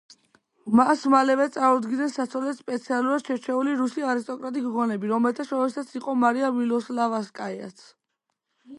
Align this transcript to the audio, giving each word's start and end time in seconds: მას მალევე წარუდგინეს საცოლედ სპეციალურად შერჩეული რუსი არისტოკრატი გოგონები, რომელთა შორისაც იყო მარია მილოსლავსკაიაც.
მას 0.77 1.01
მალევე 1.13 1.45
წარუდგინეს 1.57 2.15
საცოლედ 2.21 2.57
სპეციალურად 2.61 3.27
შერჩეული 3.29 3.77
რუსი 3.83 4.07
არისტოკრატი 4.15 4.65
გოგონები, 4.67 5.13
რომელთა 5.15 5.49
შორისაც 5.53 5.95
იყო 6.01 6.19
მარია 6.27 6.51
მილოსლავსკაიაც. 6.61 7.89